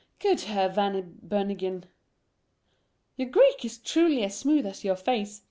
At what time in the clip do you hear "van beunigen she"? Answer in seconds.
0.67-1.83